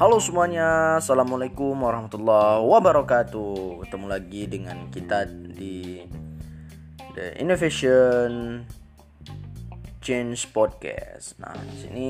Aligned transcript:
Halo 0.00 0.16
semuanya, 0.16 0.96
Assalamualaikum 0.96 1.76
warahmatullahi 1.76 2.64
wabarakatuh. 2.64 3.84
Ketemu 3.84 4.06
lagi 4.08 4.48
dengan 4.48 4.88
kita 4.88 5.28
di 5.28 6.00
The 7.12 7.36
Innovation 7.36 8.64
Change 10.00 10.48
Podcast. 10.56 11.36
Nah 11.36 11.52
di 11.68 11.76
sini 11.76 12.08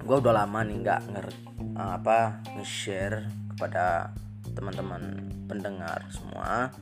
gue 0.00 0.16
udah 0.16 0.32
lama 0.32 0.64
nih 0.64 0.76
nggak 0.88 1.00
nger 1.12 1.28
apa 1.76 2.40
nge-share 2.56 3.28
kepada 3.52 4.16
teman-teman 4.56 5.28
pendengar 5.44 6.00
semua. 6.08 6.72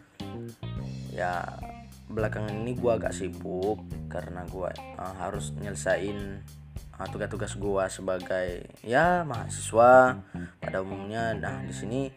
Ya 1.11 1.43
belakangan 2.11 2.51
ini 2.51 2.75
gue 2.75 2.91
agak 2.91 3.15
sibuk 3.15 3.79
karena 4.11 4.43
gue 4.51 4.71
uh, 4.99 5.15
harus 5.23 5.55
nyelesain 5.63 6.43
uh, 6.99 7.07
tugas-tugas 7.07 7.55
gue 7.55 7.85
sebagai 7.87 8.67
ya 8.83 9.23
mahasiswa 9.23 10.19
pada 10.59 10.79
umumnya. 10.83 11.33
Nah 11.39 11.63
di 11.63 11.71
sini 11.71 12.11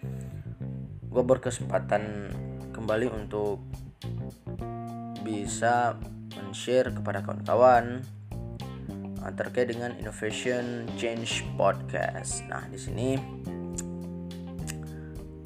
gue 1.06 1.24
berkesempatan 1.24 2.34
kembali 2.74 3.08
untuk 3.14 3.62
bisa 5.22 5.96
men-share 6.36 6.90
kepada 6.90 7.22
kawan-kawan 7.22 8.02
uh, 9.22 9.34
terkait 9.38 9.70
dengan 9.70 9.94
Innovation 10.02 10.90
Change 10.98 11.46
Podcast. 11.54 12.42
Nah 12.50 12.66
di 12.66 12.82
sini 12.82 13.16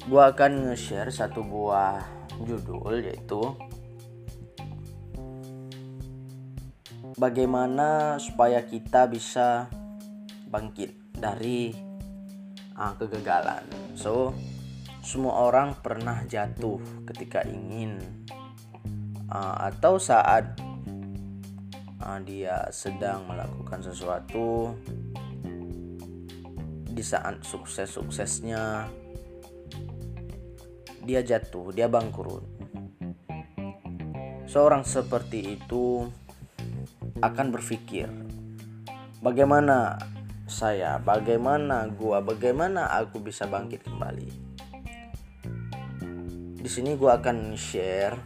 gue 0.08 0.22
akan 0.24 0.72
nge-share 0.72 1.12
satu 1.12 1.44
buah 1.44 2.00
judul 2.48 3.04
yaitu 3.04 3.44
bagaimana 7.18 8.16
supaya 8.22 8.62
kita 8.62 9.10
bisa 9.10 9.66
bangkit 10.48 11.12
dari 11.18 11.74
uh, 12.78 12.94
kegagalan. 12.94 13.66
So, 13.98 14.32
semua 15.02 15.50
orang 15.50 15.74
pernah 15.82 16.22
jatuh 16.24 16.78
ketika 17.10 17.42
ingin 17.44 17.98
uh, 19.28 19.68
atau 19.68 19.98
saat 19.98 20.54
uh, 21.98 22.18
dia 22.22 22.70
sedang 22.70 23.26
melakukan 23.26 23.82
sesuatu 23.82 24.78
di 26.88 27.02
saat 27.02 27.42
sukses-suksesnya 27.42 28.90
dia 31.08 31.20
jatuh, 31.24 31.72
dia 31.72 31.88
bangkrut. 31.88 32.44
Seorang 34.44 34.84
seperti 34.84 35.56
itu 35.56 36.04
akan 37.18 37.50
berpikir 37.50 38.06
bagaimana 39.18 39.98
saya, 40.48 40.96
bagaimana 41.02 41.90
gua, 41.92 42.24
bagaimana 42.24 42.88
aku 42.96 43.20
bisa 43.20 43.44
bangkit 43.44 43.84
kembali. 43.84 44.28
Di 46.58 46.68
sini 46.70 46.96
gua 46.96 47.20
akan 47.20 47.52
share 47.58 48.16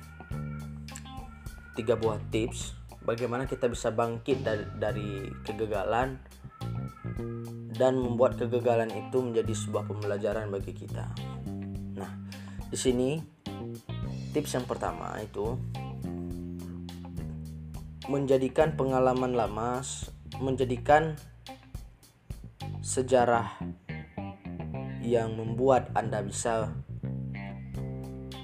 tiga 1.73 1.97
buah 1.97 2.21
tips 2.29 2.77
bagaimana 3.03 3.49
kita 3.49 3.67
bisa 3.67 3.91
bangkit 3.91 4.45
dari, 4.45 4.65
dari 4.79 5.09
kegagalan 5.43 6.21
dan 7.73 7.99
membuat 7.99 8.39
kegagalan 8.39 8.93
itu 8.93 9.19
menjadi 9.19 9.53
sebuah 9.57 9.89
pembelajaran 9.89 10.53
bagi 10.53 10.77
kita. 10.77 11.09
Nah, 11.99 12.13
di 12.71 12.79
sini 12.79 13.19
tips 14.37 14.55
yang 14.55 14.67
pertama 14.69 15.17
itu 15.19 15.59
menjadikan 18.11 18.75
pengalaman 18.75 19.39
lama 19.39 19.79
menjadikan 20.43 21.15
sejarah 22.83 23.63
yang 25.03 25.39
membuat 25.39 25.95
Anda 25.95 26.19
bisa 26.23 26.75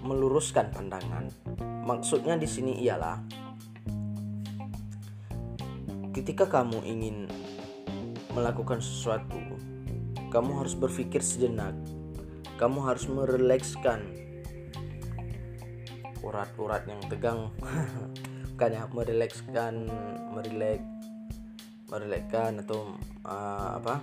meluruskan 0.06 0.70
pandangan. 0.70 1.26
Maksudnya 1.82 2.38
di 2.38 2.46
sini 2.46 2.78
ialah 2.86 3.18
ketika 6.14 6.46
kamu 6.46 6.78
ingin 6.86 7.26
melakukan 8.36 8.78
sesuatu, 8.78 9.42
kamu 10.30 10.62
harus 10.62 10.78
berpikir 10.78 11.24
sejenak. 11.24 11.74
Kamu 12.58 12.82
harus 12.86 13.06
merelekskan 13.06 14.02
urat-urat 16.22 16.82
yang 16.90 17.02
tegang 17.06 17.54
bukan 18.58 18.74
ya 18.74 18.90
merilekskan 18.90 19.86
merilek 20.34 20.82
atau 22.34 22.98
uh, 23.22 23.78
apa? 23.78 24.02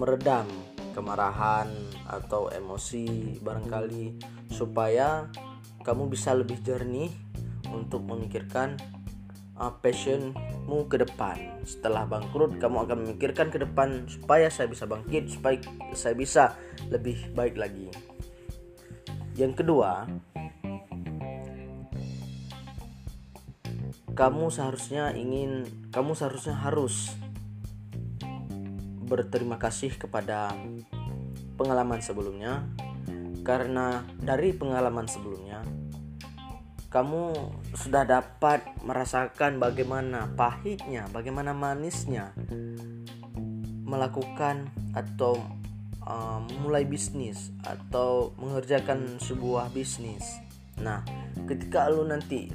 meredam 0.00 0.48
kemarahan 0.96 1.68
atau 2.08 2.48
emosi 2.48 3.36
barangkali 3.44 4.16
supaya 4.48 5.28
kamu 5.84 6.08
bisa 6.08 6.32
lebih 6.32 6.64
jernih 6.64 7.12
untuk 7.68 8.08
memikirkan 8.08 8.80
uh, 9.60 9.68
passionmu 9.68 10.88
ke 10.88 11.04
depan. 11.04 11.60
Setelah 11.68 12.08
bangkrut 12.08 12.56
kamu 12.56 12.88
akan 12.88 13.04
memikirkan 13.04 13.52
ke 13.52 13.60
depan 13.60 14.08
supaya 14.08 14.48
saya 14.48 14.72
bisa 14.72 14.88
bangkit 14.88 15.28
supaya 15.28 15.60
saya 15.92 16.16
bisa 16.16 16.56
lebih 16.88 17.20
baik 17.36 17.60
lagi. 17.60 17.92
Yang 19.36 19.60
kedua 19.60 20.08
kamu 24.14 24.50
seharusnya 24.50 25.14
ingin 25.14 25.66
kamu 25.94 26.14
seharusnya 26.18 26.54
harus 26.58 27.14
berterima 29.06 29.58
kasih 29.58 29.94
kepada 29.98 30.54
pengalaman 31.58 31.98
sebelumnya 31.98 32.66
karena 33.42 34.06
dari 34.22 34.54
pengalaman 34.54 35.10
sebelumnya 35.10 35.66
kamu 36.90 37.30
sudah 37.78 38.02
dapat 38.02 38.66
merasakan 38.82 39.62
bagaimana 39.62 40.26
pahitnya, 40.34 41.06
bagaimana 41.14 41.54
manisnya 41.54 42.34
melakukan 43.86 44.74
atau 44.90 45.38
uh, 46.02 46.42
mulai 46.66 46.82
bisnis 46.82 47.54
atau 47.62 48.34
mengerjakan 48.42 49.22
sebuah 49.22 49.70
bisnis. 49.70 50.42
Nah, 50.82 51.06
ketika 51.46 51.86
lu 51.86 52.02
nanti 52.10 52.50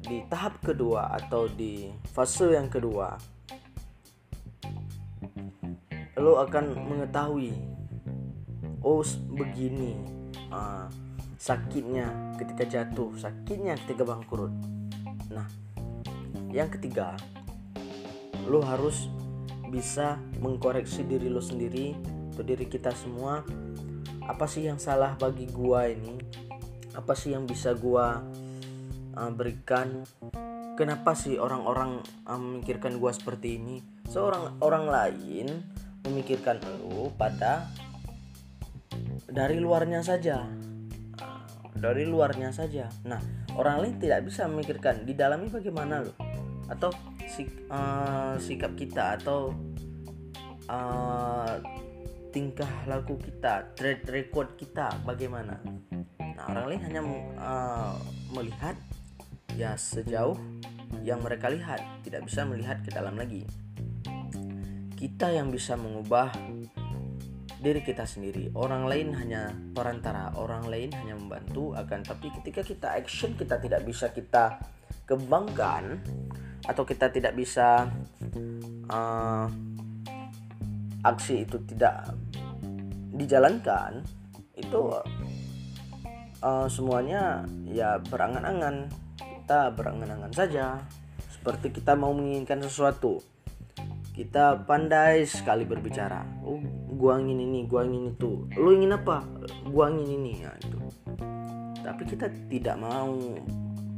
di 0.00 0.24
tahap 0.32 0.58
kedua 0.64 1.12
atau 1.12 1.44
di 1.46 1.92
fase 2.10 2.56
yang 2.56 2.72
kedua 2.72 3.20
lo 6.20 6.40
akan 6.40 6.76
mengetahui 6.88 7.52
oh 8.84 9.04
begini 9.32 9.96
uh, 10.52 10.88
sakitnya 11.40 12.36
ketika 12.36 12.64
jatuh 12.68 13.16
sakitnya 13.16 13.72
ketika 13.84 14.04
bangkrut. 14.04 14.52
Nah 15.32 15.48
yang 16.52 16.68
ketiga 16.68 17.16
lo 18.44 18.60
harus 18.60 19.08
bisa 19.72 20.20
mengkoreksi 20.42 21.06
diri 21.06 21.32
lo 21.32 21.40
sendiri 21.40 21.96
atau 22.34 22.44
diri 22.44 22.68
kita 22.68 22.92
semua 22.92 23.40
apa 24.28 24.44
sih 24.44 24.68
yang 24.68 24.76
salah 24.76 25.16
bagi 25.16 25.48
gua 25.48 25.88
ini? 25.88 26.20
Apa 26.92 27.16
sih 27.16 27.32
yang 27.32 27.48
bisa 27.48 27.72
gua 27.72 28.20
uh, 29.16 29.30
berikan 29.32 30.04
kenapa 30.74 31.14
sih 31.16 31.36
orang-orang 31.36 32.00
uh, 32.26 32.40
memikirkan 32.40 32.98
gue 32.98 33.12
seperti 33.12 33.58
ini? 33.58 33.76
Seorang 34.10 34.58
orang 34.62 34.86
lain 34.90 35.46
memikirkan 36.06 36.58
lu 36.80 37.12
pada 37.14 37.68
dari 39.30 39.60
luarnya 39.62 40.02
saja. 40.02 40.46
Uh, 41.20 41.44
dari 41.76 42.04
luarnya 42.04 42.50
saja. 42.50 42.90
Nah 43.06 43.20
orang 43.56 43.82
lain 43.82 43.94
tidak 43.98 44.26
bisa 44.26 44.46
memikirkan 44.46 45.02
di 45.06 45.14
dalamnya 45.14 45.50
bagaimana 45.50 46.04
lo 46.04 46.14
atau 46.70 46.90
sik, 47.26 47.66
uh, 47.66 48.38
sikap 48.38 48.78
kita 48.78 49.18
atau 49.18 49.50
uh, 50.70 51.58
tingkah 52.30 52.70
laku 52.86 53.18
kita 53.18 53.74
trade 53.74 54.06
record 54.06 54.54
kita 54.54 54.94
bagaimana? 55.02 55.58
Nah 56.18 56.44
orang 56.46 56.64
lain 56.70 56.82
hanya 56.86 57.00
uh, 57.42 57.94
melihat 58.30 58.78
ya 59.54 59.74
sejauh 59.74 60.36
yang 61.06 61.22
mereka 61.22 61.48
lihat, 61.48 61.80
tidak 62.02 62.26
bisa 62.26 62.44
melihat 62.44 62.82
ke 62.82 62.90
dalam 62.90 63.14
lagi. 63.16 63.46
Kita 64.98 65.32
yang 65.32 65.48
bisa 65.48 65.78
mengubah 65.78 66.28
diri 67.60 67.80
kita 67.84 68.08
sendiri. 68.08 68.52
Orang 68.56 68.88
lain 68.88 69.12
hanya 69.16 69.52
perantara, 69.72 70.32
orang 70.36 70.64
lain 70.68 70.90
hanya 70.96 71.14
membantu 71.16 71.76
akan 71.76 72.00
tapi 72.04 72.32
ketika 72.40 72.64
kita 72.64 72.88
action 72.96 73.36
kita 73.36 73.60
tidak 73.60 73.84
bisa 73.84 74.08
kita 74.12 74.60
kembangkan 75.04 76.00
atau 76.64 76.84
kita 76.84 77.12
tidak 77.12 77.36
bisa 77.36 77.88
uh, 78.88 79.46
aksi 81.04 81.48
itu 81.48 81.56
tidak 81.64 82.12
dijalankan 83.16 84.04
itu 84.56 84.80
uh, 86.44 86.68
semuanya 86.68 87.44
ya 87.68 87.96
berangan-angan 88.08 88.88
kita 89.50 89.74
berangan-angan 89.74 90.30
saja. 90.30 90.78
Seperti 91.26 91.74
kita 91.74 91.98
mau 91.98 92.14
menginginkan 92.14 92.62
sesuatu. 92.62 93.18
Kita 94.14 94.62
pandai 94.62 95.26
sekali 95.26 95.66
berbicara. 95.66 96.22
Oh 96.46 96.62
gua 96.94 97.18
ingin 97.18 97.50
ini 97.50 97.66
gua 97.66 97.82
ingin 97.82 98.14
itu. 98.14 98.46
Lu 98.54 98.70
ingin 98.70 98.94
apa? 98.94 99.26
Gua 99.66 99.90
ingin 99.90 100.22
ini. 100.22 100.46
Ya 100.46 100.54
itu. 100.54 100.78
Tapi 101.82 102.02
kita 102.06 102.30
tidak 102.46 102.78
mau 102.78 103.10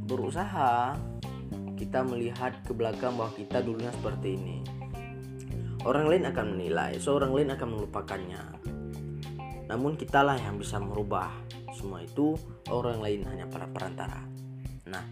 berusaha. 0.09 0.97
Kita 1.77 2.01
melihat 2.01 2.57
ke 2.65 2.73
belakang 2.73 3.13
bahwa 3.13 3.29
kita 3.37 3.61
dulunya 3.61 3.93
seperti 3.93 4.33
ini. 4.33 4.57
Orang 5.85 6.09
lain 6.09 6.33
akan 6.33 6.57
menilai 6.57 6.97
seorang 6.97 7.29
lain 7.29 7.53
akan 7.53 7.77
melupakannya. 7.77 8.41
Namun 9.69 10.01
kitalah 10.01 10.33
yang 10.33 10.57
bisa 10.57 10.81
merubah 10.81 11.29
semua 11.77 12.01
itu. 12.01 12.41
Orang 12.73 13.05
lain 13.05 13.21
hanya 13.29 13.45
para 13.45 13.69
perantara 13.69 14.33
nah 14.83 15.03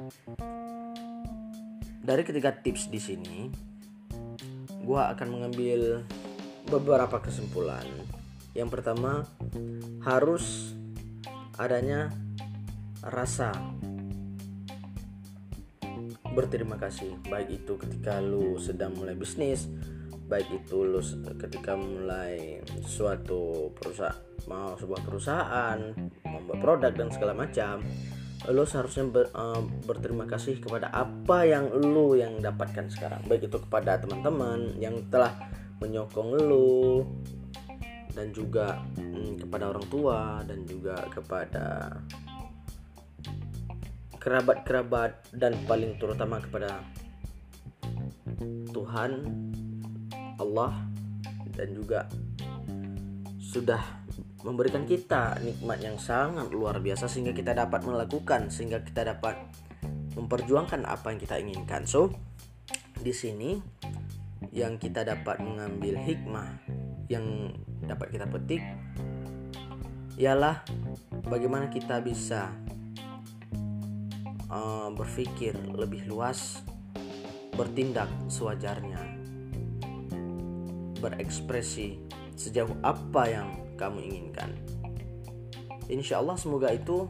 dari 2.02 2.28
ketiga 2.28 2.52
tips 2.52 2.92
di 2.92 3.00
sini 3.00 3.40
gue 4.82 5.02
akan 5.02 5.28
mengambil 5.30 6.02
beberapa 6.68 7.22
kesimpulan. 7.22 7.86
Yang 8.52 8.70
pertama, 8.80 9.24
harus 10.04 10.76
adanya 11.56 12.12
rasa 13.00 13.54
berterima 16.32 16.80
kasih, 16.80 17.20
baik 17.28 17.64
itu 17.64 17.76
ketika 17.76 18.24
lu 18.24 18.56
sedang 18.60 18.96
mulai 18.96 19.16
bisnis, 19.16 19.68
baik 20.32 20.48
itu 20.64 20.84
lu 20.84 21.00
ketika 21.40 21.76
mulai 21.76 22.64
suatu 22.88 23.72
perusahaan 23.76 24.20
mau 24.50 24.74
sebuah 24.74 25.06
perusahaan 25.06 25.78
membuat 26.26 26.60
produk 26.60 26.92
dan 26.98 27.14
segala 27.14 27.38
macam 27.38 27.86
lo 28.50 28.66
seharusnya 28.66 29.06
ber, 29.06 29.30
uh, 29.38 29.62
berterima 29.86 30.26
kasih 30.26 30.58
kepada 30.58 30.90
apa 30.90 31.46
yang 31.46 31.70
lo 31.70 32.18
yang 32.18 32.42
dapatkan 32.42 32.90
sekarang. 32.90 33.22
Baik 33.30 33.52
itu 33.52 33.58
kepada 33.62 34.02
teman-teman 34.02 34.82
yang 34.82 34.98
telah 35.14 35.38
menyokong 35.78 36.42
lo 36.42 37.06
dan 38.18 38.34
juga 38.34 38.82
mm, 38.98 39.46
kepada 39.46 39.70
orang 39.70 39.86
tua 39.88 40.42
dan 40.44 40.66
juga 40.66 40.98
kepada 41.14 41.96
kerabat-kerabat 44.22 45.34
dan 45.34 45.58
paling 45.66 45.98
terutama 45.98 46.38
kepada 46.42 46.86
Tuhan 48.70 49.12
Allah 50.38 50.74
dan 51.58 51.74
juga 51.74 52.06
sudah 53.38 54.01
memberikan 54.42 54.90
kita 54.90 55.38
nikmat 55.42 55.80
yang 55.86 55.98
sangat 56.02 56.50
luar 56.50 56.82
biasa 56.82 57.06
sehingga 57.06 57.34
kita 57.34 57.54
dapat 57.54 57.86
melakukan 57.86 58.50
sehingga 58.50 58.82
kita 58.82 59.06
dapat 59.06 59.38
memperjuangkan 60.18 60.86
apa 60.86 61.14
yang 61.14 61.20
kita 61.22 61.36
inginkan. 61.38 61.86
So, 61.86 62.12
di 63.02 63.14
sini 63.14 63.62
yang 64.50 64.82
kita 64.82 65.06
dapat 65.06 65.40
mengambil 65.40 66.02
hikmah 66.02 66.50
yang 67.08 67.54
dapat 67.86 68.14
kita 68.14 68.26
petik 68.28 68.64
ialah 70.18 70.62
bagaimana 71.26 71.72
kita 71.72 72.02
bisa 72.04 72.52
uh, 74.52 74.90
berpikir 74.94 75.56
lebih 75.74 76.06
luas, 76.06 76.62
bertindak 77.56 78.12
sewajarnya, 78.28 79.00
berekspresi 81.00 81.98
sejauh 82.36 82.74
apa 82.82 83.24
yang 83.30 83.50
kamu 83.82 83.98
inginkan. 84.06 84.54
Insya 85.90 86.22
Allah 86.22 86.38
semoga 86.38 86.70
itu 86.70 87.10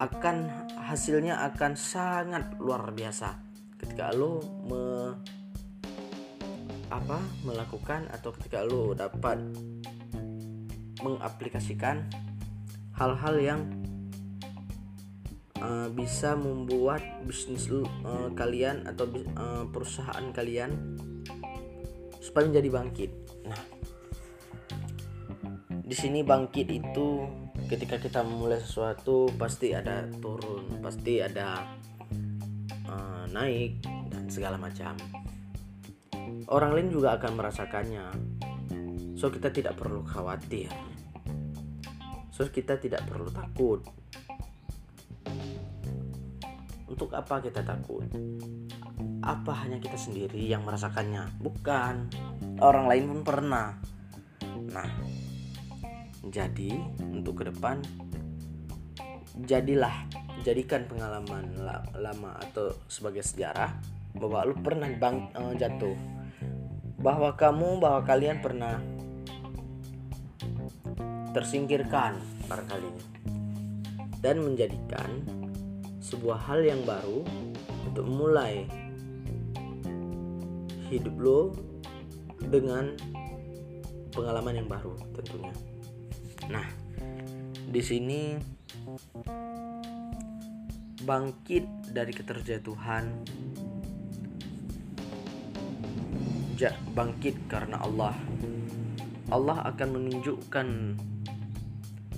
akan 0.00 0.36
hasilnya 0.80 1.44
akan 1.52 1.76
sangat 1.76 2.56
luar 2.56 2.90
biasa 2.90 3.38
ketika 3.78 4.10
lo 4.16 4.40
me, 4.66 5.14
apa 6.90 7.20
melakukan 7.46 8.08
atau 8.10 8.32
ketika 8.34 8.64
lo 8.66 8.96
dapat 8.96 9.38
mengaplikasikan 11.00 12.08
hal-hal 12.96 13.36
yang 13.40 13.60
uh, 15.60 15.88
bisa 15.92 16.36
membuat 16.36 17.00
bisnis 17.24 17.70
uh, 17.72 17.86
kalian 18.36 18.84
atau 18.84 19.08
uh, 19.36 19.64
perusahaan 19.70 20.26
kalian 20.34 20.98
supaya 22.20 22.48
menjadi 22.52 22.68
bangkit. 22.68 23.10
Sini 26.00 26.24
bangkit 26.24 26.64
itu 26.72 27.28
ketika 27.68 28.00
kita 28.00 28.24
memulai 28.24 28.56
sesuatu 28.56 29.28
pasti 29.36 29.76
ada 29.76 30.08
turun 30.08 30.80
pasti 30.80 31.20
ada 31.20 31.76
uh, 32.88 33.28
naik 33.28 33.84
dan 34.08 34.24
segala 34.32 34.56
macam. 34.56 34.96
Orang 36.48 36.72
lain 36.72 36.88
juga 36.88 37.20
akan 37.20 37.36
merasakannya. 37.36 38.06
So 39.12 39.28
kita 39.28 39.52
tidak 39.52 39.76
perlu 39.76 40.00
khawatir. 40.08 40.72
So 42.32 42.48
kita 42.48 42.80
tidak 42.80 43.04
perlu 43.04 43.28
takut. 43.28 43.84
Untuk 46.88 47.12
apa 47.12 47.44
kita 47.44 47.60
takut? 47.60 48.08
Apa 49.20 49.68
hanya 49.68 49.76
kita 49.76 50.00
sendiri 50.00 50.48
yang 50.48 50.64
merasakannya? 50.64 51.28
Bukan. 51.44 52.08
Orang 52.56 52.88
lain 52.88 53.04
pun 53.04 53.20
pernah. 53.20 53.76
Nah 54.72 55.19
jadi 56.28 56.76
untuk 57.00 57.40
ke 57.40 57.44
depan 57.48 57.80
jadilah 59.48 59.94
jadikan 60.44 60.84
pengalaman 60.84 61.48
lama 61.96 62.36
atau 62.44 62.72
sebagai 62.88 63.24
sejarah 63.24 63.72
bahwa 64.16 64.44
lu 64.48 64.56
pernah 64.60 64.90
bang 64.90 65.30
uh, 65.36 65.54
jatuh 65.56 65.96
bahwa 67.00 67.32
kamu 67.32 67.80
bahwa 67.80 68.00
kalian 68.04 68.44
pernah 68.44 68.76
tersingkirkan 71.32 72.20
barangkali 72.50 72.90
dan 74.20 74.42
menjadikan 74.44 75.24
sebuah 76.02 76.36
hal 76.50 76.60
yang 76.60 76.82
baru 76.84 77.24
untuk 77.88 78.04
memulai 78.04 78.66
hidup 80.90 81.14
lo 81.16 81.40
dengan 82.50 82.98
pengalaman 84.10 84.58
yang 84.58 84.68
baru 84.68 84.98
tentunya. 85.14 85.54
Nah, 86.50 86.66
di 87.70 87.78
sini 87.78 88.34
bangkit 91.00 91.94
dari 91.94 92.12
keterjatuhan 92.12 93.04
ja, 96.60 96.74
bangkit 96.92 97.48
karena 97.48 97.80
Allah. 97.80 98.14
Allah 99.30 99.62
akan 99.70 99.88
menunjukkan 99.94 100.68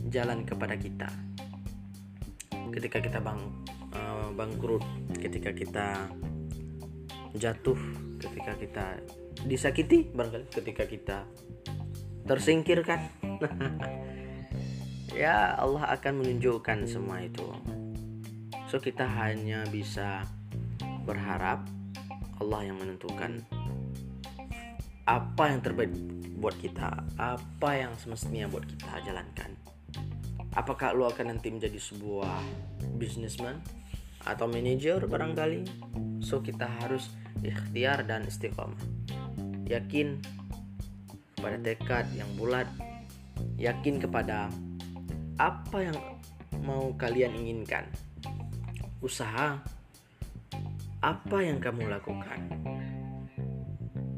jalan 0.09 0.49
kepada 0.49 0.75
kita. 0.80 1.12
Ketika 2.73 3.04
kita 3.04 3.21
bang 3.21 3.40
uh, 3.92 4.33
bangkrut, 4.33 4.83
ketika 5.21 5.52
kita 5.52 6.09
jatuh, 7.37 7.76
ketika 8.16 8.52
kita 8.57 8.87
disakiti, 9.45 10.09
barangkali 10.09 10.49
ketika 10.49 10.85
kita 10.88 11.18
tersingkirkan. 12.25 13.00
ya 15.12 15.57
Allah 15.61 15.92
akan 15.97 16.25
menunjukkan 16.25 16.88
semua 16.88 17.25
itu. 17.25 17.47
So 18.69 18.81
kita 18.81 19.04
hanya 19.04 19.69
bisa 19.69 20.25
berharap 21.04 21.69
Allah 22.40 22.73
yang 22.73 22.81
menentukan 22.81 23.45
apa 25.04 25.45
yang 25.50 25.61
terbaik 25.61 25.92
buat 26.40 26.57
kita 26.59 27.07
apa 27.21 27.71
yang 27.78 27.92
semestinya 28.00 28.49
buat 28.49 28.64
kita 28.66 29.04
jalankan. 29.07 29.54
Apakah 30.52 30.92
lo 30.92 31.09
akan 31.09 31.37
nanti 31.37 31.49
menjadi 31.52 31.78
sebuah 31.78 32.40
businessman 32.99 33.61
atau 34.25 34.49
manajer 34.49 35.04
barangkali? 35.04 35.64
So 36.25 36.40
kita 36.40 36.66
harus 36.81 37.12
ikhtiar 37.45 38.04
dan 38.09 38.25
istiqomah. 38.25 38.78
Yakin 39.69 40.21
pada 41.40 41.59
tekad 41.61 42.07
yang 42.14 42.28
bulat. 42.38 42.66
Yakin 43.59 43.99
kepada 43.99 44.50
apa 45.42 45.78
yang 45.82 45.99
mau 46.62 46.94
kalian 46.94 47.34
inginkan. 47.34 47.90
Usaha 49.02 49.58
apa 51.02 51.37
yang 51.42 51.58
kamu 51.58 51.90
lakukan 51.90 52.46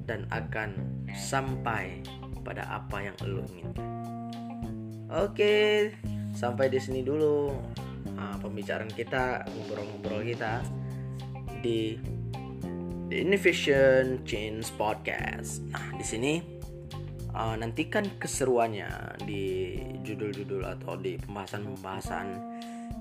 dan 0.04 0.28
akan 0.28 0.76
sampai 1.16 2.04
pada 2.44 2.68
apa 2.68 3.08
yang 3.08 3.16
lo 3.24 3.40
inginkan. 3.48 3.88
Oke, 5.08 5.88
sampai 6.36 6.68
di 6.68 6.76
sini 6.76 7.00
dulu 7.00 7.56
nah, 8.12 8.36
pembicaraan 8.36 8.92
kita, 8.92 9.48
ngobrol-ngobrol 9.48 10.28
kita 10.28 10.60
di 11.64 11.96
The 13.08 13.16
Innovation 13.16 14.20
Change 14.28 14.68
Podcast. 14.76 15.64
Nah, 15.72 15.96
di 15.96 16.04
sini 16.04 16.53
uh, 17.34 17.58
nantikan 17.58 18.06
keseruannya 18.16 19.18
di 19.26 19.76
judul-judul 20.06 20.62
atau 20.64 20.94
di 20.96 21.18
pembahasan-pembahasan 21.18 22.26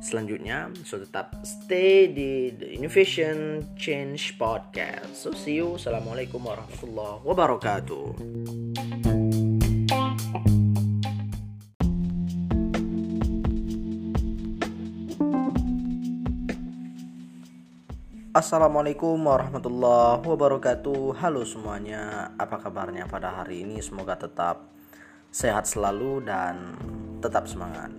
selanjutnya. 0.03 0.73
So 0.83 0.99
tetap 0.99 1.39
stay 1.47 2.11
di 2.11 2.51
The 2.51 2.75
Innovation 2.75 3.63
Change 3.79 4.35
Podcast. 4.35 5.15
So 5.15 5.31
see 5.31 5.61
you. 5.61 5.79
Assalamualaikum 5.79 6.43
warahmatullahi 6.43 7.23
wabarakatuh. 7.23 8.62
Assalamualaikum 18.33 19.29
warahmatullahi 19.29 20.25
wabarakatuh. 20.25 21.21
Halo 21.21 21.45
semuanya 21.45 22.33
Apa 22.41 22.57
kabarnya 22.57 23.05
pada 23.05 23.29
hari 23.29 23.61
ini? 23.61 23.77
Semoga 23.77 24.17
tetap 24.17 24.73
sehat 25.29 25.69
selalu 25.69 26.25
dan 26.25 26.73
tetap 27.21 27.45
semangat. 27.45 27.93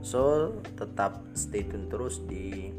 So 0.00 0.56
tetap 0.80 1.20
stay 1.36 1.68
tune 1.68 1.84
terus 1.92 2.24
di 2.24 2.72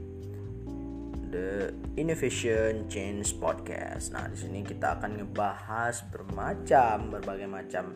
The 1.30 1.78
Innovation 1.94 2.90
Change 2.90 3.38
Podcast. 3.38 4.18
Nah 4.18 4.26
di 4.26 4.42
sini 4.42 4.66
kita 4.66 4.98
akan 4.98 5.14
ngebahas 5.14 6.10
bermacam 6.10 7.14
Berbagai 7.14 7.46
macam 7.46 7.94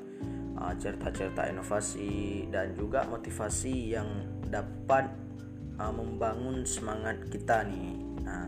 uh, 0.62 0.77
cerita-cerita 0.77 1.50
inovasi 1.50 2.46
Dan 2.53 2.77
juga 2.77 3.10
motivasi 3.10 3.98
yang 3.98 4.06
dapat 4.46 5.10
uh, 5.82 5.89
membangun 5.89 6.62
semangat 6.62 7.25
kita 7.25 7.65
nih 7.65 8.00
nah 8.32 8.48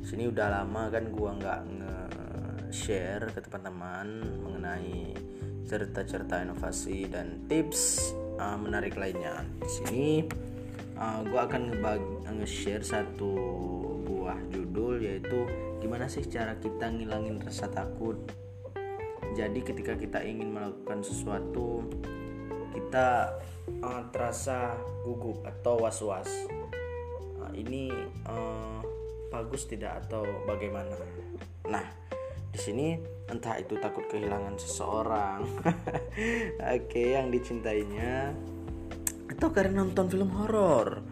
sini 0.00 0.32
udah 0.32 0.48
lama 0.48 0.88
kan 0.88 1.12
gua 1.12 1.36
nggak 1.36 1.60
nge-share 1.76 3.28
ke 3.36 3.44
teman-teman 3.44 4.24
mengenai 4.40 5.12
cerita-cerita 5.68 6.40
inovasi 6.42 7.06
dan 7.06 7.46
tips 7.46 8.10
uh, 8.40 8.58
menarik 8.58 8.98
lainnya. 8.98 9.44
Di 9.60 9.70
sini 9.70 10.26
uh, 10.98 11.20
gua 11.28 11.46
akan 11.46 11.78
nge-share 12.26 12.82
satu 12.82 13.32
buah 14.08 14.40
judul 14.50 14.98
yaitu 15.04 15.46
gimana 15.78 16.10
sih 16.10 16.26
cara 16.26 16.58
kita 16.58 16.90
ngilangin 16.90 17.38
rasa 17.38 17.70
takut. 17.70 18.18
Jadi 19.38 19.62
ketika 19.62 19.94
kita 19.94 20.26
ingin 20.26 20.58
melakukan 20.58 21.06
sesuatu 21.06 21.86
kita 22.74 23.38
uh, 23.78 24.02
terasa 24.10 24.74
gugup 25.06 25.38
atau 25.46 25.86
was-was. 25.86 26.26
Uh, 27.38 27.52
ini 27.54 27.94
uh, 28.26 28.79
bagus 29.30 29.70
tidak 29.70 30.04
atau 30.04 30.26
bagaimana. 30.44 30.90
Nah, 31.70 31.86
di 32.50 32.58
sini 32.58 32.98
entah 33.30 33.56
itu 33.62 33.78
takut 33.78 34.04
kehilangan 34.10 34.58
seseorang, 34.58 35.46
oke 36.76 37.02
yang 37.02 37.30
dicintainya, 37.30 38.34
atau 39.30 39.48
karena 39.54 39.86
nonton 39.86 40.10
film 40.10 40.34
horor. 40.34 41.06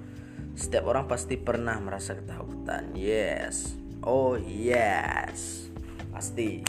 Setiap 0.58 0.90
orang 0.90 1.06
pasti 1.06 1.38
pernah 1.38 1.78
merasa 1.78 2.18
ketakutan. 2.18 2.90
Yes, 2.98 3.78
oh 4.02 4.34
yes, 4.34 5.70
pasti. 6.10 6.66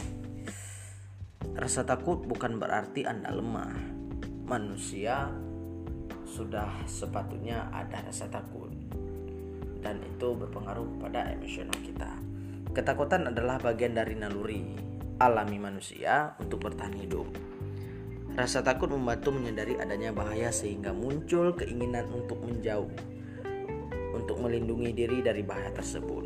Rasa 1.58 1.82
takut 1.82 2.22
bukan 2.22 2.62
berarti 2.62 3.10
Anda 3.10 3.34
lemah. 3.34 3.74
Manusia 4.46 5.34
sudah 6.30 6.86
sepatutnya 6.86 7.74
ada 7.74 8.06
rasa 8.06 8.30
takut 8.30 8.79
dan 9.80 10.04
itu 10.04 10.36
berpengaruh 10.36 11.00
pada 11.00 11.32
emosional 11.34 11.76
kita. 11.84 12.12
Ketakutan 12.70 13.28
adalah 13.32 13.58
bagian 13.58 13.98
dari 13.98 14.14
naluri 14.14 14.90
alami 15.20 15.60
manusia 15.60 16.38
untuk 16.40 16.64
bertahan 16.64 16.96
hidup. 16.96 17.28
Rasa 18.40 18.64
takut 18.64 18.88
membantu 18.88 19.36
menyadari 19.36 19.76
adanya 19.76 20.16
bahaya 20.16 20.48
sehingga 20.48 20.96
muncul 20.96 21.52
keinginan 21.60 22.08
untuk 22.14 22.40
menjauh, 22.40 22.88
untuk 24.16 24.38
melindungi 24.40 24.96
diri 24.96 25.20
dari 25.20 25.44
bahaya 25.44 25.76
tersebut. 25.76 26.24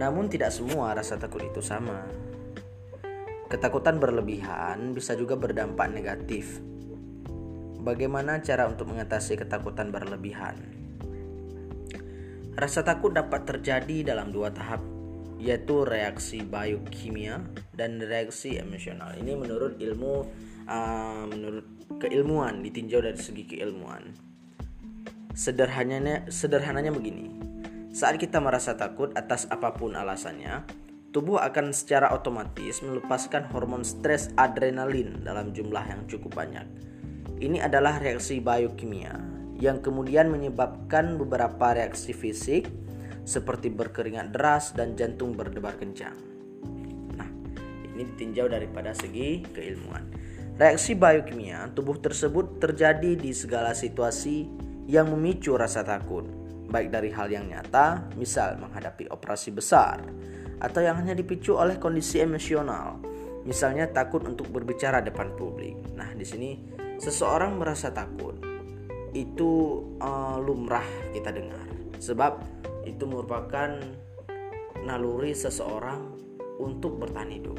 Namun 0.00 0.30
tidak 0.32 0.54
semua 0.54 0.96
rasa 0.96 1.20
takut 1.20 1.44
itu 1.44 1.60
sama. 1.60 2.06
Ketakutan 3.52 4.00
berlebihan 4.00 4.96
bisa 4.96 5.12
juga 5.18 5.36
berdampak 5.36 5.92
negatif. 5.92 6.64
Bagaimana 7.84 8.40
cara 8.40 8.68
untuk 8.70 8.88
mengatasi 8.88 9.36
ketakutan 9.36 9.92
berlebihan? 9.92 10.87
Rasa 12.58 12.82
takut 12.82 13.14
dapat 13.14 13.46
terjadi 13.46 14.10
dalam 14.10 14.34
dua 14.34 14.50
tahap, 14.50 14.82
yaitu 15.38 15.86
reaksi 15.86 16.42
biokimia 16.42 17.38
dan 17.70 18.02
reaksi 18.02 18.58
emosional. 18.58 19.14
Ini 19.14 19.38
menurut 19.38 19.78
ilmu, 19.78 20.26
uh, 20.66 21.22
menurut 21.30 21.62
keilmuan, 22.02 22.58
ditinjau 22.66 22.98
dari 22.98 23.14
segi 23.14 23.46
keilmuan. 23.46 24.10
Sederhananya, 25.38 26.26
sederhananya 26.34 26.90
begini: 26.90 27.30
saat 27.94 28.18
kita 28.18 28.42
merasa 28.42 28.74
takut 28.74 29.14
atas 29.14 29.46
apa 29.54 29.78
pun 29.78 29.94
alasannya, 29.94 30.66
tubuh 31.14 31.38
akan 31.38 31.70
secara 31.70 32.10
otomatis 32.10 32.82
melepaskan 32.82 33.46
hormon 33.54 33.86
stres 33.86 34.34
adrenalin 34.34 35.22
dalam 35.22 35.54
jumlah 35.54 35.86
yang 35.86 36.10
cukup 36.10 36.34
banyak. 36.34 36.66
Ini 37.38 37.70
adalah 37.70 38.02
reaksi 38.02 38.42
biokimia 38.42 39.37
yang 39.58 39.82
kemudian 39.82 40.30
menyebabkan 40.30 41.18
beberapa 41.18 41.74
reaksi 41.74 42.14
fisik 42.14 42.70
seperti 43.26 43.68
berkeringat 43.68 44.32
deras 44.32 44.72
dan 44.72 44.94
jantung 44.94 45.34
berdebar 45.34 45.76
kencang. 45.76 46.16
Nah, 47.18 47.28
ini 47.92 48.02
ditinjau 48.14 48.48
daripada 48.48 48.94
segi 48.94 49.44
keilmuan. 49.52 50.08
Reaksi 50.58 50.94
biokimia 50.94 51.70
tubuh 51.74 51.98
tersebut 51.98 52.58
terjadi 52.58 53.14
di 53.14 53.30
segala 53.30 53.76
situasi 53.76 54.48
yang 54.88 55.12
memicu 55.12 55.54
rasa 55.54 55.84
takut, 55.84 56.24
baik 56.72 56.88
dari 56.88 57.12
hal 57.12 57.28
yang 57.28 57.46
nyata, 57.46 58.08
misal 58.16 58.56
menghadapi 58.56 59.06
operasi 59.12 59.52
besar, 59.52 60.00
atau 60.58 60.80
yang 60.80 60.96
hanya 60.98 61.14
dipicu 61.14 61.54
oleh 61.54 61.76
kondisi 61.76 62.24
emosional, 62.24 62.98
misalnya 63.44 63.86
takut 63.92 64.24
untuk 64.24 64.48
berbicara 64.50 65.04
depan 65.04 65.36
publik. 65.36 65.76
Nah, 65.94 66.10
di 66.16 66.24
sini 66.24 66.58
seseorang 66.98 67.60
merasa 67.60 67.92
takut 67.92 68.37
itu 69.16 69.82
uh, 70.00 70.36
lumrah 70.40 70.86
kita 71.12 71.32
dengar 71.32 71.68
sebab 71.98 72.40
itu 72.84 73.04
merupakan 73.04 73.76
naluri 74.84 75.34
seseorang 75.34 76.16
untuk 76.58 76.98
bertahan 76.98 77.30
hidup. 77.30 77.58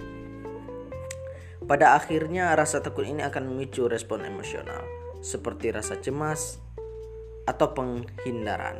Pada 1.69 1.93
akhirnya 1.93 2.57
rasa 2.57 2.81
takut 2.81 3.05
ini 3.05 3.21
akan 3.21 3.53
memicu 3.53 3.85
respon 3.85 4.25
emosional 4.25 4.81
seperti 5.21 5.69
rasa 5.75 5.99
cemas 5.99 6.57
atau 7.45 7.75
penghindaran. 7.75 8.79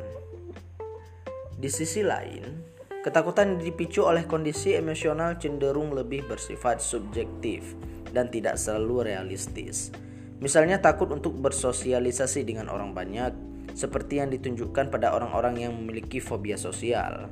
Di 1.60 1.68
sisi 1.68 2.00
lain, 2.00 2.64
ketakutan 3.04 3.60
dipicu 3.60 4.08
oleh 4.08 4.24
kondisi 4.24 4.72
emosional 4.74 5.36
cenderung 5.36 5.92
lebih 5.92 6.24
bersifat 6.26 6.80
subjektif 6.80 7.76
dan 8.10 8.32
tidak 8.32 8.56
selalu 8.56 9.12
realistis. 9.12 9.92
Misalnya 10.40 10.80
takut 10.80 11.12
untuk 11.12 11.36
bersosialisasi 11.36 12.48
dengan 12.48 12.72
orang 12.72 12.96
banyak, 12.96 13.32
seperti 13.76 14.24
yang 14.24 14.32
ditunjukkan 14.32 14.88
pada 14.88 15.12
orang-orang 15.12 15.60
yang 15.60 15.72
memiliki 15.76 16.18
fobia 16.18 16.56
sosial. 16.56 17.28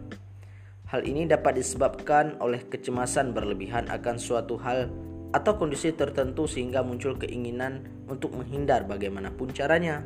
Hal 0.89 1.05
ini 1.05 1.29
dapat 1.29 1.61
disebabkan 1.61 2.41
oleh 2.41 2.65
kecemasan 2.65 3.37
berlebihan 3.37 3.93
akan 3.93 4.17
suatu 4.17 4.57
hal 4.61 4.89
atau 5.37 5.61
kondisi 5.61 5.93
tertentu 5.93 6.49
sehingga 6.49 6.81
muncul 6.81 7.21
keinginan 7.21 7.85
untuk 8.09 8.33
menghindar 8.33 8.89
bagaimanapun 8.89 9.53
caranya. 9.53 10.01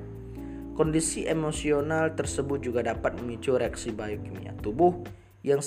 Kondisi 0.75 1.29
emosional 1.29 2.19
tersebut 2.19 2.65
juga 2.65 2.83
dapat 2.83 3.15
memicu 3.21 3.55
reaksi 3.55 3.95
biokimia 3.95 4.57
tubuh 4.59 5.05
yang, 5.45 5.61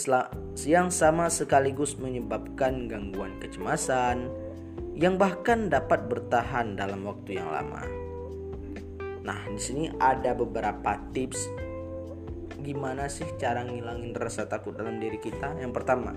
yang 0.65 0.87
sama 0.91 1.31
sekaligus 1.31 1.95
menyebabkan 1.95 2.87
gangguan 2.91 3.37
kecemasan, 3.39 4.27
yang 4.95 5.19
bahkan 5.19 5.67
dapat 5.67 6.07
bertahan 6.07 6.79
dalam 6.79 7.03
waktu 7.03 7.35
yang 7.43 7.51
lama. 7.51 7.83
Nah, 9.27 9.39
di 9.51 9.59
sini 9.59 9.91
ada 9.99 10.31
beberapa 10.31 10.95
tips 11.11 11.51
gimana 12.63 13.11
sih 13.11 13.27
cara 13.35 13.61
ngilangin 13.67 14.15
rasa 14.15 14.47
takut 14.47 14.73
dalam 14.73 14.97
diri 14.97 15.19
kita. 15.19 15.59
Yang 15.59 15.73
pertama, 15.75 16.15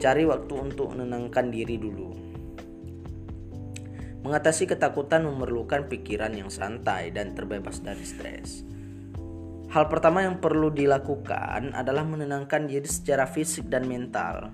cari 0.00 0.24
waktu 0.24 0.54
untuk 0.56 0.96
menenangkan 0.96 1.52
diri 1.52 1.76
dulu. 1.76 2.10
Mengatasi 4.22 4.70
ketakutan 4.70 5.28
memerlukan 5.28 5.90
pikiran 5.92 6.32
yang 6.32 6.48
santai 6.48 7.12
dan 7.12 7.36
terbebas 7.36 7.82
dari 7.84 8.06
stres. 8.06 8.64
Hal 9.72 9.88
pertama 9.92 10.24
yang 10.24 10.40
perlu 10.40 10.72
dilakukan 10.72 11.74
adalah 11.74 12.06
menenangkan 12.06 12.70
diri 12.70 12.86
secara 12.86 13.28
fisik 13.28 13.66
dan 13.68 13.84
mental. 13.84 14.52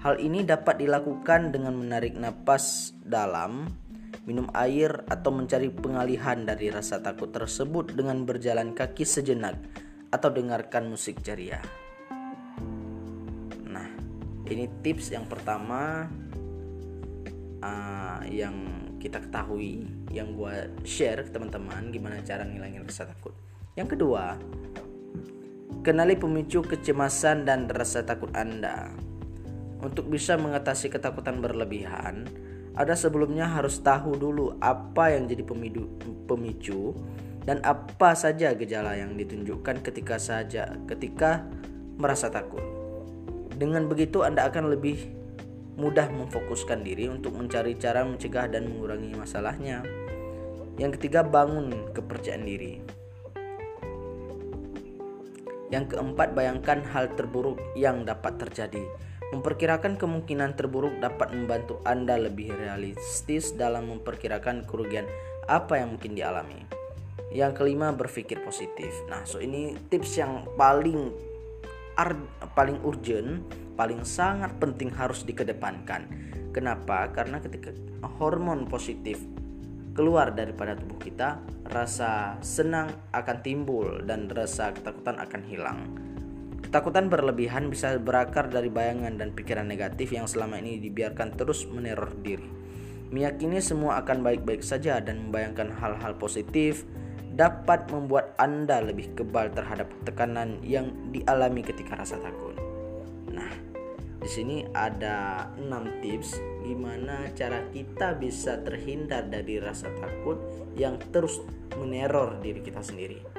Hal 0.00 0.16
ini 0.16 0.40
dapat 0.48 0.80
dilakukan 0.80 1.52
dengan 1.52 1.76
menarik 1.76 2.16
napas 2.16 2.96
dalam, 3.04 3.68
minum 4.24 4.48
air, 4.56 5.04
atau 5.12 5.28
mencari 5.28 5.68
pengalihan 5.68 6.40
dari 6.48 6.72
rasa 6.72 7.04
takut 7.04 7.28
tersebut 7.28 7.92
dengan 7.92 8.24
berjalan 8.24 8.72
kaki 8.72 9.04
sejenak 9.04 9.60
atau 10.08 10.32
dengarkan 10.32 10.88
musik 10.88 11.20
ceria. 11.20 11.60
Nah, 13.68 13.92
ini 14.48 14.72
tips 14.80 15.12
yang 15.12 15.28
pertama 15.28 16.08
uh, 17.60 18.24
yang 18.24 18.56
kita 19.00 19.20
ketahui 19.20 19.84
yang 20.12 20.32
gue 20.32 20.80
share 20.84 21.28
ke 21.28 21.30
teman-teman 21.32 21.92
gimana 21.92 22.20
cara 22.20 22.44
ngilangin 22.44 22.84
rasa 22.84 23.08
takut 23.08 23.32
yang 23.72 23.88
kedua 23.88 24.36
kenali 25.80 26.20
pemicu 26.20 26.60
kecemasan 26.60 27.48
dan 27.48 27.64
rasa 27.72 28.04
takut 28.04 28.28
anda 28.36 28.92
untuk 29.80 30.12
bisa 30.12 30.36
mengatasi 30.36 30.92
ketakutan 30.92 31.40
berlebihan 31.40 32.28
ada 32.80 32.94
sebelumnya 32.94 33.50
harus 33.50 33.82
tahu 33.82 34.14
dulu 34.14 34.54
apa 34.62 35.12
yang 35.12 35.26
jadi 35.26 35.42
pemicu, 35.42 35.90
pemicu 36.30 36.94
dan 37.42 37.58
apa 37.66 38.14
saja 38.14 38.54
gejala 38.54 38.94
yang 38.94 39.18
ditunjukkan 39.18 39.82
ketika 39.82 40.16
saja 40.22 40.78
ketika 40.86 41.44
merasa 41.98 42.30
takut. 42.30 42.62
Dengan 43.58 43.90
begitu 43.90 44.22
Anda 44.22 44.48
akan 44.48 44.72
lebih 44.72 45.12
mudah 45.76 46.08
memfokuskan 46.08 46.80
diri 46.80 47.10
untuk 47.10 47.34
mencari 47.34 47.74
cara 47.76 48.06
mencegah 48.06 48.46
dan 48.48 48.70
mengurangi 48.70 49.12
masalahnya. 49.18 49.84
Yang 50.80 50.96
ketiga, 51.00 51.20
bangun 51.20 51.92
kepercayaan 51.92 52.44
diri. 52.48 52.80
Yang 55.68 55.96
keempat, 55.96 56.32
bayangkan 56.32 56.80
hal 56.88 57.12
terburuk 57.12 57.60
yang 57.76 58.08
dapat 58.08 58.40
terjadi. 58.40 59.09
Memperkirakan 59.30 59.94
kemungkinan 59.94 60.58
terburuk 60.58 60.98
dapat 60.98 61.30
membantu 61.30 61.78
Anda 61.86 62.18
lebih 62.18 62.50
realistis 62.50 63.54
dalam 63.54 63.86
memperkirakan 63.86 64.66
kerugian 64.66 65.06
apa 65.46 65.78
yang 65.78 65.94
mungkin 65.94 66.18
dialami. 66.18 66.66
Yang 67.30 67.62
kelima, 67.62 67.94
berpikir 67.94 68.42
positif. 68.42 68.90
Nah, 69.06 69.22
so 69.22 69.38
ini 69.38 69.78
tips 69.86 70.18
yang 70.18 70.42
paling 70.58 71.14
paling 72.58 72.82
urgent, 72.82 73.46
paling 73.78 74.02
sangat 74.02 74.50
penting 74.58 74.90
harus 74.90 75.22
dikedepankan. 75.22 76.10
Kenapa? 76.50 77.06
Karena 77.14 77.38
ketika 77.38 77.70
hormon 78.18 78.66
positif 78.66 79.22
keluar 79.94 80.34
daripada 80.34 80.74
tubuh 80.74 80.98
kita, 80.98 81.38
rasa 81.70 82.34
senang 82.42 82.90
akan 83.14 83.38
timbul 83.46 84.02
dan 84.02 84.26
rasa 84.26 84.74
ketakutan 84.74 85.22
akan 85.22 85.42
hilang. 85.46 85.80
Ketakutan 86.60 87.08
berlebihan 87.08 87.72
bisa 87.72 87.96
berakar 87.96 88.52
dari 88.52 88.68
bayangan 88.68 89.16
dan 89.16 89.32
pikiran 89.32 89.66
negatif 89.66 90.12
yang 90.12 90.28
selama 90.28 90.60
ini 90.60 90.78
dibiarkan 90.78 91.34
terus 91.34 91.64
meneror 91.66 92.12
diri. 92.20 92.46
Meyakini 93.10 93.58
semua 93.58 93.98
akan 94.04 94.22
baik-baik 94.22 94.62
saja 94.62 95.02
dan 95.02 95.28
membayangkan 95.28 95.74
hal-hal 95.74 96.14
positif 96.14 96.86
dapat 97.34 97.88
membuat 97.90 98.38
Anda 98.38 98.84
lebih 98.84 99.16
kebal 99.18 99.50
terhadap 99.50 99.90
tekanan 100.06 100.62
yang 100.62 100.94
dialami 101.10 101.64
ketika 101.66 101.98
rasa 101.98 102.20
takut. 102.22 102.54
Nah, 103.34 103.50
di 104.20 104.28
sini 104.28 104.68
ada 104.76 105.48
6 105.56 106.04
tips 106.04 106.36
gimana 106.60 107.32
cara 107.32 107.64
kita 107.72 108.14
bisa 108.20 108.60
terhindar 108.60 109.26
dari 109.32 109.56
rasa 109.56 109.88
takut 109.96 110.36
yang 110.76 111.00
terus 111.08 111.40
meneror 111.80 112.36
diri 112.44 112.60
kita 112.60 112.84
sendiri. 112.84 113.29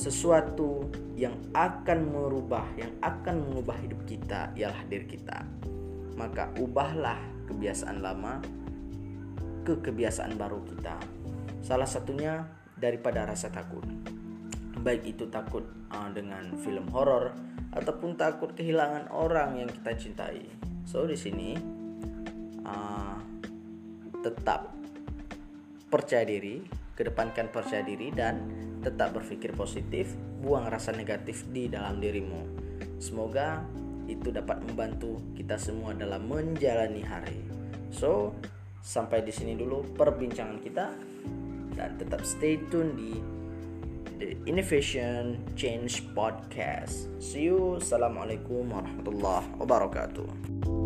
Sesuatu 0.00 0.88
yang 1.12 1.36
akan 1.52 2.08
merubah, 2.08 2.64
yang 2.72 2.96
akan 3.04 3.44
mengubah 3.44 3.76
hidup 3.84 4.00
kita 4.08 4.48
ialah 4.56 4.80
diri 4.88 5.04
kita. 5.04 5.44
Maka 6.16 6.48
ubahlah 6.56 7.20
kebiasaan 7.52 8.00
lama 8.00 8.40
ke 9.60 9.76
kebiasaan 9.84 10.40
baru 10.40 10.64
kita 10.64 10.96
Salah 11.60 11.84
satunya 11.84 12.48
daripada 12.80 13.28
rasa 13.28 13.52
takut. 13.52 13.84
Baik 14.80 15.12
itu 15.12 15.28
takut 15.28 15.68
uh, 15.92 16.08
dengan 16.08 16.56
film 16.64 16.88
horor 16.88 17.36
ataupun 17.76 18.16
takut 18.16 18.56
kehilangan 18.56 19.12
orang 19.12 19.60
yang 19.60 19.68
kita 19.68 19.92
cintai. 19.92 20.48
So 20.88 21.04
di 21.04 21.20
sini 21.20 21.52
uh, 22.64 23.20
tetap 24.24 24.72
percaya 25.92 26.24
diri, 26.24 26.64
kedepankan 26.96 27.52
percaya 27.52 27.84
diri 27.84 28.08
dan 28.08 28.40
tetap 28.80 29.16
berpikir 29.16 29.52
positif, 29.52 30.12
buang 30.40 30.68
rasa 30.68 30.92
negatif 30.92 31.44
di 31.52 31.68
dalam 31.68 32.00
dirimu. 32.00 32.42
Semoga 33.00 33.64
itu 34.10 34.34
dapat 34.34 34.60
membantu 34.66 35.20
kita 35.38 35.56
semua 35.60 35.94
dalam 35.94 36.26
menjalani 36.26 37.04
hari. 37.04 37.40
So, 37.92 38.34
sampai 38.80 39.22
di 39.22 39.30
sini 39.30 39.54
dulu 39.54 39.94
perbincangan 39.94 40.58
kita 40.60 40.86
dan 41.76 41.90
tetap 42.00 42.24
stay 42.26 42.58
tune 42.72 42.92
di 42.96 43.12
The 44.20 44.36
Innovation 44.44 45.40
Change 45.56 46.12
Podcast. 46.12 47.08
See 47.22 47.48
you. 47.48 47.80
Assalamualaikum 47.80 48.68
warahmatullahi 48.68 49.48
wabarakatuh. 49.56 50.79